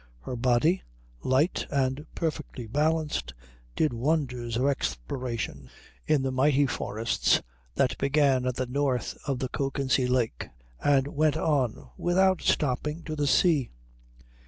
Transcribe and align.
Her 0.21 0.35
body, 0.35 0.81
light 1.21 1.67
and 1.69 2.07
perfectly 2.15 2.65
balanced, 2.65 3.35
did 3.75 3.93
wonders 3.93 4.57
of 4.57 4.65
exploration 4.65 5.69
in 6.07 6.23
the 6.23 6.31
mighty 6.31 6.65
forests 6.65 7.43
that 7.75 7.95
began 7.99 8.47
at 8.47 8.55
the 8.55 8.65
north 8.65 9.15
of 9.27 9.37
the 9.37 9.49
Kökensee 9.49 10.09
lake 10.09 10.49
and 10.83 11.05
went 11.09 11.37
on 11.37 11.91
without 11.97 12.41
stopping 12.41 13.03
to 13.03 13.15
the 13.15 13.27
sea. 13.27 13.69